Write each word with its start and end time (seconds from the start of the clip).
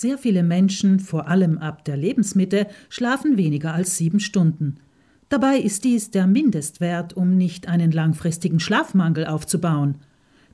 Sehr 0.00 0.16
viele 0.16 0.42
Menschen, 0.42 0.98
vor 0.98 1.28
allem 1.28 1.58
ab 1.58 1.84
der 1.84 1.98
Lebensmitte, 1.98 2.68
schlafen 2.88 3.36
weniger 3.36 3.74
als 3.74 3.98
sieben 3.98 4.18
Stunden. 4.18 4.76
Dabei 5.28 5.58
ist 5.58 5.84
dies 5.84 6.10
der 6.10 6.26
Mindestwert, 6.26 7.14
um 7.18 7.36
nicht 7.36 7.68
einen 7.68 7.92
langfristigen 7.92 8.60
Schlafmangel 8.60 9.26
aufzubauen. 9.26 9.96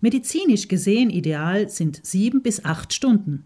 Medizinisch 0.00 0.66
gesehen 0.66 1.10
ideal 1.10 1.68
sind 1.68 2.04
sieben 2.04 2.42
bis 2.42 2.64
acht 2.64 2.92
Stunden. 2.92 3.44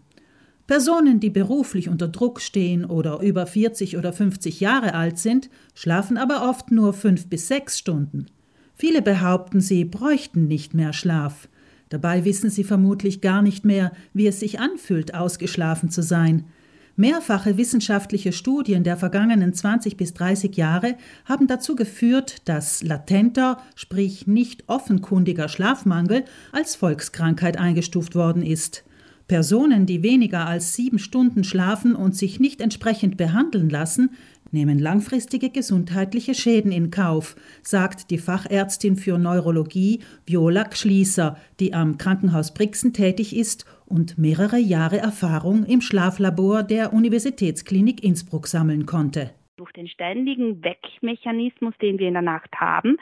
Personen, 0.65 1.19
die 1.19 1.29
beruflich 1.29 1.87
unter 1.87 2.07
Druck 2.07 2.41
stehen 2.41 2.83
oder 2.83 3.19
über 3.19 3.45
40 3.45 3.95
oder 3.95 4.11
50 4.11 4.59
Jahre 4.59 4.95
alt 4.95 5.19
sind, 5.19 5.51
schlafen 5.75 6.17
aber 6.17 6.49
oft 6.49 6.71
nur 6.71 6.93
fünf 6.93 7.27
bis 7.27 7.47
sechs 7.47 7.77
Stunden. 7.77 8.25
Viele 8.73 9.03
behaupten, 9.03 9.61
sie 9.61 9.85
bräuchten 9.85 10.47
nicht 10.47 10.73
mehr 10.73 10.93
Schlaf. 10.93 11.47
Dabei 11.91 12.23
wissen 12.23 12.49
sie 12.49 12.63
vermutlich 12.63 13.19
gar 13.19 13.41
nicht 13.41 13.65
mehr, 13.65 13.91
wie 14.13 14.25
es 14.25 14.39
sich 14.39 14.61
anfühlt, 14.61 15.13
ausgeschlafen 15.13 15.89
zu 15.89 16.01
sein. 16.01 16.45
Mehrfache 16.95 17.57
wissenschaftliche 17.57 18.31
Studien 18.31 18.85
der 18.85 18.95
vergangenen 18.95 19.53
20 19.53 19.97
bis 19.97 20.13
30 20.13 20.55
Jahre 20.55 20.95
haben 21.25 21.47
dazu 21.47 21.75
geführt, 21.75 22.47
dass 22.47 22.81
latenter, 22.81 23.57
sprich 23.75 24.25
nicht 24.25 24.63
offenkundiger 24.67 25.49
Schlafmangel 25.49 26.23
als 26.53 26.77
Volkskrankheit 26.77 27.57
eingestuft 27.57 28.15
worden 28.15 28.41
ist. 28.41 28.85
Personen, 29.27 29.85
die 29.85 30.01
weniger 30.01 30.45
als 30.45 30.73
sieben 30.73 30.99
Stunden 30.99 31.43
schlafen 31.43 31.93
und 31.93 32.15
sich 32.15 32.39
nicht 32.39 32.61
entsprechend 32.61 33.17
behandeln 33.17 33.69
lassen, 33.69 34.11
nehmen 34.51 34.79
langfristige 34.79 35.49
gesundheitliche 35.49 36.33
Schäden 36.33 36.71
in 36.71 36.91
Kauf, 36.91 37.35
sagt 37.61 38.11
die 38.11 38.17
Fachärztin 38.17 38.95
für 38.95 39.17
Neurologie 39.17 39.99
Viola 40.25 40.65
Schließer, 40.71 41.37
die 41.59 41.73
am 41.73 41.97
Krankenhaus 41.97 42.53
Brixen 42.53 42.93
tätig 42.93 43.35
ist 43.35 43.65
und 43.85 44.17
mehrere 44.17 44.57
Jahre 44.57 44.97
Erfahrung 44.97 45.65
im 45.65 45.81
Schlaflabor 45.81 46.63
der 46.63 46.93
Universitätsklinik 46.93 48.03
Innsbruck 48.03 48.47
sammeln 48.47 48.85
konnte. 48.85 49.31
Durch 49.57 49.71
den 49.73 49.87
ständigen 49.87 50.63
Weckmechanismus, 50.63 51.73
den 51.81 51.99
wir 51.99 52.07
in 52.07 52.13
der 52.13 52.23
Nacht 52.23 52.53
haben, 52.55 52.97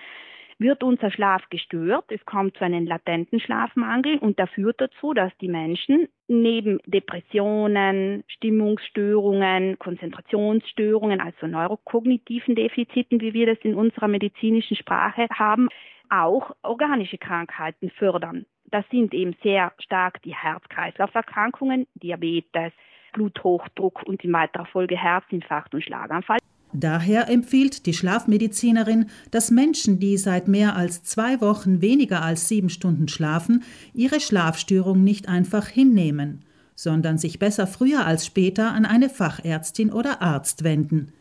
wird 0.59 0.83
unser 0.83 1.09
Schlaf 1.09 1.41
gestört. 1.49 2.05
Es 2.09 2.23
kommt 2.25 2.57
zu 2.57 2.65
einem 2.65 2.85
latenten 2.85 3.39
Schlafmangel 3.39 4.17
und 4.19 4.37
der 4.37 4.47
führt 4.47 4.79
dazu, 4.81 5.13
dass 5.13 5.35
die 5.37 5.47
Menschen 5.47 6.09
neben 6.27 6.79
Depressionen, 6.85 8.23
Stimmungsstörungen, 8.27 9.79
Konzentrationsstörungen, 9.79 11.21
also 11.21 11.47
neurokognitiven 11.47 12.55
Defiziten, 12.55 13.21
wie 13.21 13.33
wir 13.33 13.47
das 13.47 13.57
in 13.63 13.73
unserer 13.73 14.09
medizinischen 14.09 14.75
Sprache 14.75 15.27
haben, 15.33 15.69
auch 16.09 16.51
organische 16.61 17.17
Krankheiten 17.17 17.89
fördern. 17.91 18.45
Das 18.65 18.85
sind 18.91 19.13
eben 19.13 19.35
sehr 19.41 19.71
stark 19.79 20.21
die 20.23 20.35
Herz-Kreislauf-Erkrankungen, 20.35 21.87
Diabetes, 21.95 22.73
Bluthochdruck 23.13 24.03
und 24.03 24.23
in 24.23 24.33
weiterer 24.33 24.65
Folge 24.65 24.97
Herzinfarkt 24.97 25.73
und 25.73 25.83
Schlaganfall. 25.83 26.37
Daher 26.71 27.29
empfiehlt 27.29 27.87
die 27.87 27.93
Schlafmedizinerin, 27.93 29.07
dass 29.31 29.49
Menschen, 29.49 29.99
die 29.99 30.17
seit 30.17 30.47
mehr 30.47 30.75
als 30.75 31.03
zwei 31.03 31.41
Wochen 31.41 31.81
weniger 31.81 32.21
als 32.21 32.47
sieben 32.47 32.69
Stunden 32.69 33.07
schlafen, 33.07 33.63
ihre 33.93 34.19
Schlafstörung 34.19 35.03
nicht 35.03 35.27
einfach 35.27 35.67
hinnehmen, 35.67 36.43
sondern 36.75 37.17
sich 37.17 37.39
besser 37.39 37.65
früher 37.65 38.05
als 38.05 38.25
später 38.25 38.71
an 38.71 38.85
eine 38.85 39.09
Fachärztin 39.09 39.91
oder 39.91 40.21
Arzt 40.21 40.63
wenden. 40.63 41.11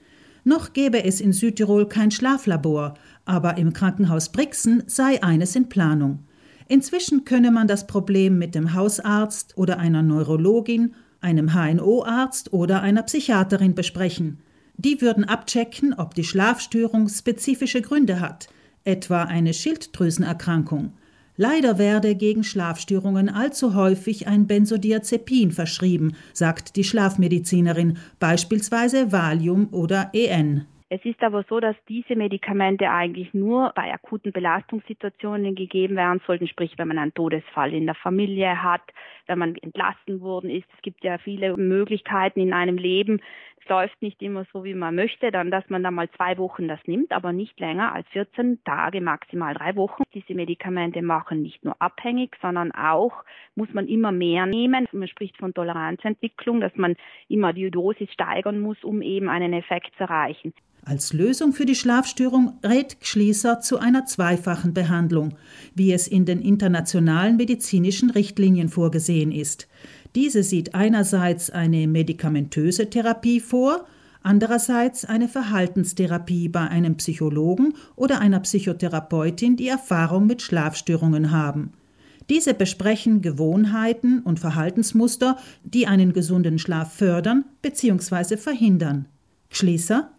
Noch 0.44 0.74
gäbe 0.74 1.04
es 1.04 1.20
in 1.20 1.32
Südtirol 1.32 1.88
kein 1.88 2.10
Schlaflabor, 2.10 2.94
aber 3.24 3.56
im 3.56 3.72
Krankenhaus 3.72 4.30
Brixen 4.30 4.82
sei 4.86 5.22
eines 5.22 5.56
in 5.56 5.68
Planung. 5.68 6.20
Inzwischen 6.68 7.24
könne 7.24 7.50
man 7.50 7.66
das 7.66 7.86
Problem 7.86 8.38
mit 8.38 8.54
dem 8.54 8.74
Hausarzt 8.74 9.56
oder 9.56 9.78
einer 9.78 10.02
Neurologin, 10.02 10.94
einem 11.20 11.54
HNO-Arzt 11.54 12.52
oder 12.52 12.82
einer 12.82 13.02
Psychiaterin 13.02 13.74
besprechen. 13.74 14.38
Die 14.80 15.00
würden 15.00 15.24
abchecken, 15.24 15.92
ob 15.92 16.14
die 16.14 16.22
Schlafstörung 16.22 17.08
spezifische 17.08 17.82
Gründe 17.82 18.20
hat, 18.20 18.48
etwa 18.84 19.24
eine 19.24 19.52
Schilddrüsenerkrankung. 19.52 20.92
Leider 21.36 21.78
werde 21.78 22.14
gegen 22.14 22.44
Schlafstörungen 22.44 23.28
allzu 23.28 23.74
häufig 23.74 24.28
ein 24.28 24.46
Benzodiazepin 24.46 25.50
verschrieben, 25.50 26.14
sagt 26.32 26.76
die 26.76 26.84
Schlafmedizinerin, 26.84 27.98
beispielsweise 28.20 29.10
Valium 29.10 29.68
oder 29.72 30.10
EN. 30.12 30.64
Es 30.90 31.04
ist 31.04 31.22
aber 31.22 31.44
so, 31.48 31.60
dass 31.60 31.76
diese 31.86 32.16
Medikamente 32.16 32.90
eigentlich 32.90 33.34
nur 33.34 33.72
bei 33.74 33.92
akuten 33.92 34.32
Belastungssituationen 34.32 35.54
gegeben 35.54 35.96
werden 35.96 36.22
sollten, 36.26 36.48
sprich 36.48 36.78
wenn 36.78 36.88
man 36.88 36.98
einen 36.98 37.12
Todesfall 37.12 37.74
in 37.74 37.84
der 37.84 37.94
Familie 37.94 38.62
hat, 38.62 38.80
wenn 39.26 39.38
man 39.38 39.54
entlassen 39.56 40.22
worden 40.22 40.48
ist. 40.48 40.66
Es 40.74 40.80
gibt 40.80 41.04
ja 41.04 41.18
viele 41.18 41.58
Möglichkeiten 41.58 42.40
in 42.40 42.54
einem 42.54 42.78
Leben, 42.78 43.20
läuft 43.68 44.00
nicht 44.02 44.20
immer 44.22 44.46
so, 44.52 44.64
wie 44.64 44.74
man 44.74 44.94
möchte, 44.94 45.30
dann, 45.30 45.50
dass 45.50 45.68
man 45.68 45.82
dann 45.82 45.94
mal 45.94 46.10
zwei 46.10 46.38
Wochen 46.38 46.68
das 46.68 46.80
nimmt, 46.86 47.12
aber 47.12 47.32
nicht 47.32 47.60
länger 47.60 47.92
als 47.92 48.08
14 48.08 48.64
Tage, 48.64 49.00
maximal 49.00 49.54
drei 49.54 49.76
Wochen. 49.76 50.02
Diese 50.14 50.34
Medikamente 50.34 51.02
machen 51.02 51.42
nicht 51.42 51.64
nur 51.64 51.80
abhängig, 51.80 52.36
sondern 52.40 52.72
auch 52.72 53.24
muss 53.54 53.72
man 53.72 53.86
immer 53.86 54.12
mehr 54.12 54.46
nehmen. 54.46 54.86
Man 54.92 55.08
spricht 55.08 55.36
von 55.36 55.54
Toleranzentwicklung, 55.54 56.60
dass 56.60 56.74
man 56.76 56.96
immer 57.28 57.52
die 57.52 57.70
Dosis 57.70 58.10
steigern 58.12 58.58
muss, 58.60 58.82
um 58.82 59.02
eben 59.02 59.28
einen 59.28 59.52
Effekt 59.52 59.94
zu 59.96 60.04
erreichen. 60.04 60.52
Als 60.88 61.12
Lösung 61.12 61.52
für 61.52 61.66
die 61.66 61.74
Schlafstörung 61.74 62.54
rät 62.64 62.96
Schließer 63.02 63.60
zu 63.60 63.78
einer 63.78 64.06
zweifachen 64.06 64.72
Behandlung, 64.72 65.34
wie 65.74 65.92
es 65.92 66.08
in 66.08 66.24
den 66.24 66.40
internationalen 66.40 67.36
medizinischen 67.36 68.08
Richtlinien 68.08 68.70
vorgesehen 68.70 69.30
ist. 69.30 69.68
Diese 70.14 70.42
sieht 70.42 70.74
einerseits 70.74 71.50
eine 71.50 71.86
medikamentöse 71.86 72.88
Therapie 72.88 73.40
vor, 73.40 73.84
andererseits 74.22 75.04
eine 75.04 75.28
Verhaltenstherapie 75.28 76.48
bei 76.48 76.66
einem 76.68 76.96
Psychologen 76.96 77.74
oder 77.94 78.20
einer 78.20 78.40
Psychotherapeutin, 78.40 79.56
die 79.56 79.68
Erfahrung 79.68 80.26
mit 80.26 80.40
Schlafstörungen 80.40 81.32
haben. 81.32 81.74
Diese 82.30 82.54
besprechen 82.54 83.20
Gewohnheiten 83.20 84.20
und 84.20 84.40
Verhaltensmuster, 84.40 85.36
die 85.64 85.86
einen 85.86 86.14
gesunden 86.14 86.58
Schlaf 86.58 86.94
fördern 86.94 87.44
bzw. 87.60 88.38
verhindern. 88.38 89.04
Schließer 89.50 90.12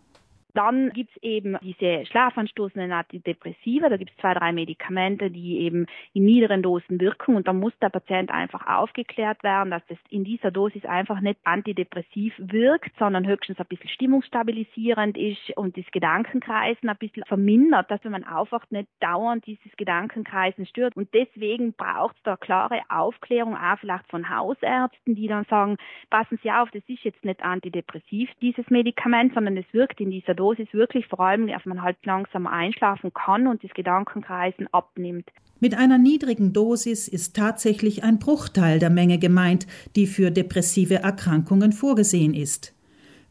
dann 0.54 0.92
gibt 0.92 1.12
es 1.16 1.24
eben 1.24 1.58
diese 1.62 2.06
schlafanstoßenden 2.08 2.92
Antidepressiva, 2.92 3.90
da 3.90 3.98
gibt 3.98 4.12
es 4.12 4.18
zwei, 4.18 4.34
drei 4.34 4.52
Medikamente, 4.52 5.30
die 5.30 5.60
eben 5.60 5.86
in 6.14 6.26
niederen 6.26 6.64
Dosen 6.64 7.00
wirken 7.00 7.36
und 7.36 7.48
da 7.48 7.54
muss 7.54 7.74
der 7.82 7.90
Patient 7.90 8.32
einfach 8.32 8.66
aufgeklärt 8.68 9.44
werden, 9.44 9.72
dass 9.72 9.86
das 9.88 9.98
in 10.10 10.24
dieser 10.24 10.52
Dosis 10.52 10.86
einfach 10.86 11.22
nicht 11.22 11.40
antidepressiv 11.44 12.34
wirkt, 12.38 12.92
sondern 12.98 13.28
höchstens 13.28 13.60
ein 13.60 13.66
bisschen 13.68 13.90
stimmungsstabilisierend 13.90 15.18
ist 15.18 15.56
und 15.56 15.78
das 15.78 15.86
Gedankenkreisen 15.92 16.90
ein 16.90 16.98
bisschen 16.98 17.24
vermindert, 17.26 17.90
dass 17.92 18.04
wenn 18.04 18.12
man 18.12 18.24
aufwacht, 18.24 18.72
nicht 18.72 18.90
dauernd 19.00 19.46
dieses 19.46 19.76
Gedankenkreisen 19.78 20.66
stört. 20.66 20.96
Und 20.96 21.14
deswegen 21.14 21.74
braucht 21.74 22.16
es 22.18 22.24
da 22.24 22.38
klare 22.38 22.81
Aufklärung, 22.90 23.56
auch 23.56 23.80
vielleicht 23.80 24.10
von 24.10 24.30
Hausärzten, 24.30 25.16
die 25.16 25.28
dann 25.28 25.46
sagen, 25.46 25.78
passen 26.10 26.40
Sie 26.42 26.52
auf, 26.52 26.72
das 26.72 26.84
ist 26.88 27.04
jetzt 27.04 27.24
nicht 27.24 27.42
antidepressiv, 27.44 28.30
dieses 28.42 28.70
Medikament, 28.70 29.34
sondern 29.34 29.58
es 29.58 29.72
wirkt 29.74 30.00
in 30.02 30.12
dieser 30.12 30.39
Dosis 30.40 30.68
wirklich 30.72 31.06
vor 31.08 31.20
allem, 31.20 31.48
dass 31.48 31.66
man 31.66 31.82
halt 31.82 31.98
langsam 32.06 32.48
einschlafen 32.48 33.14
kann 33.14 33.46
und 33.48 33.64
das 33.64 33.72
Gedankenkreisen 33.72 34.68
abnimmt. 34.72 35.30
Mit 35.60 35.76
einer 35.76 35.98
niedrigen 35.98 36.54
Dosis 36.54 37.10
ist 37.10 37.36
tatsächlich 37.36 38.04
ein 38.04 38.18
Bruchteil 38.20 38.80
der 38.80 38.90
Menge 38.90 39.20
gemeint, 39.20 39.68
die 39.98 40.08
für 40.08 40.32
depressive 40.32 40.96
Erkrankungen 40.96 41.74
vorgesehen 41.74 42.34
ist. 42.34 42.74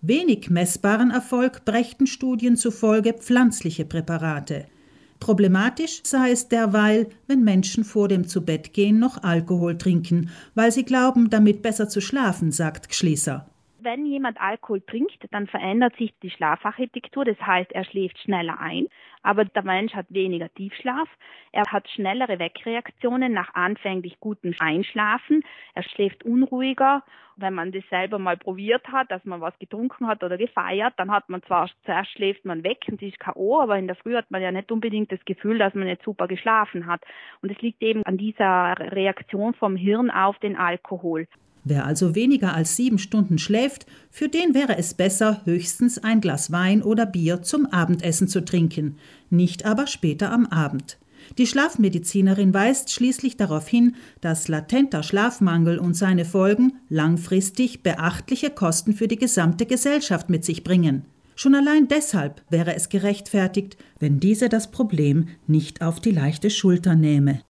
Wenig 0.03 0.51
messbaren 0.51 1.11
Erfolg 1.11 1.65
brächten 1.65 2.07
Studien 2.07 2.57
zufolge 2.57 3.15
pflanzliche 3.15 3.87
Präparate. 3.87 4.67
Problematisch 5.19 6.03
sei 6.05 6.31
es 6.31 6.49
derweil, 6.49 7.09
wenn 7.27 7.43
Menschen 7.43 7.83
vor 7.83 8.07
dem 8.07 8.29
Zubettgehen 8.29 8.99
noch 8.99 9.23
Alkohol 9.23 9.79
trinken, 9.79 10.31
weil 10.55 10.71
sie 10.71 10.85
glauben, 10.85 11.31
damit 11.31 11.63
besser 11.63 11.89
zu 11.89 12.01
schlafen, 12.01 12.53
sagt 12.53 12.91
Gschließer 12.91 13.47
wenn 13.88 14.04
jemand 14.04 14.38
Alkohol 14.38 14.82
trinkt, 14.82 15.26
dann 15.31 15.46
verändert 15.46 15.96
sich 15.96 16.12
die 16.23 16.29
Schlafarchitektur. 16.29 17.25
Das 17.25 17.40
heißt, 17.40 17.73
er 17.73 17.85
schläft 17.85 18.19
schneller 18.19 18.61
ein, 18.61 18.88
aber 19.23 19.46
der 19.46 19.62
Mensch 19.62 19.94
hat 19.94 20.05
weniger 20.11 20.52
Tiefschlaf. 20.52 21.08
Er 21.52 21.64
hat 21.73 21.88
schnellere 21.88 22.38
Wegreaktionen 22.38 23.32
nach 23.32 23.55
anfänglich 23.55 24.20
gutem 24.20 24.55
Einschlafen. 24.58 25.43
Er 25.75 25.85
schläft 25.85 26.23
unruhiger. 26.26 27.02
Wenn 27.37 27.55
man 27.55 27.73
das 27.73 27.85
selber 27.88 28.19
mal 28.19 28.37
probiert 28.37 28.87
hat, 28.88 29.11
dass 29.11 29.25
man 29.25 29.40
was 29.40 29.58
getrunken 29.58 30.06
hat 30.06 30.23
oder 30.23 30.37
gefeiert, 30.37 30.93
dann 30.99 31.11
hat 31.11 31.31
man 31.31 31.43
zwar 31.44 31.70
zuerst 31.87 32.11
schläft 32.11 32.44
man 32.44 32.64
weg 32.64 32.84
und 32.91 33.00
ist 33.00 33.19
K.O., 33.19 33.61
aber 33.61 33.79
in 33.79 33.87
der 33.87 33.96
Früh 33.96 34.17
hat 34.17 34.31
man 34.31 34.43
ja 34.43 34.52
nicht 34.52 34.70
unbedingt 34.70 35.11
das 35.12 35.25
Gefühl, 35.25 35.56
dass 35.56 35.73
man 35.73 35.88
jetzt 35.88 36.05
super 36.05 36.29
geschlafen 36.29 36.87
hat. 36.87 37.00
Und 37.41 37.50
es 37.50 37.61
liegt 37.62 37.82
eben 37.82 38.02
an 38.02 38.19
dieser 38.19 38.75
Reaktion 38.79 39.55
vom 39.55 39.76
Hirn 39.76 40.11
auf 40.11 40.38
den 40.41 40.56
Alkohol. 40.56 41.26
Wer 41.70 41.85
also 41.85 42.15
weniger 42.15 42.55
als 42.55 42.76
sieben 42.76 42.99
Stunden 42.99 43.37
schläft, 43.37 43.85
für 44.11 44.31
den 44.31 44.55
wäre 44.55 44.79
es 44.79 44.94
besser, 44.94 45.43
höchstens 45.44 45.99
ein 45.99 46.23
Glas 46.23 46.50
Wein 46.50 46.82
oder 46.82 47.05
Bier 47.05 47.43
zum 47.43 47.67
Abendessen 47.67 48.26
zu 48.26 48.43
trinken, 48.43 48.97
nicht 49.29 49.67
aber 49.67 49.87
später 49.87 50.32
am 50.32 50.47
Abend. 50.47 50.97
Die 51.37 51.47
Schlafmedizinerin 51.47 52.55
weist 52.55 52.91
schließlich 52.91 53.37
darauf 53.37 53.69
hin, 53.69 53.97
dass 54.23 54.49
latenter 54.49 55.03
Schlafmangel 55.03 55.79
und 55.79 55.93
seine 55.93 56.25
Folgen 56.25 56.73
langfristig 56.88 57.82
beachtliche 57.82 58.49
Kosten 58.49 58.94
für 58.94 59.06
die 59.06 59.19
gesamte 59.19 59.67
Gesellschaft 59.67 60.31
mit 60.31 60.47
sich 60.47 60.65
bringen. 60.65 61.05
Schon 61.37 61.55
allein 61.55 61.87
deshalb 61.87 62.41
wäre 62.49 62.75
es 62.76 62.88
gerechtfertigt, 62.88 63.76
wenn 63.99 64.20
diese 64.20 64.49
das 64.49 64.70
Problem 64.70 65.29
nicht 65.47 65.82
auf 65.82 66.00
die 66.00 66.12
leichte 66.12 66.49
Schulter 66.49 66.94
nähme. 66.94 67.43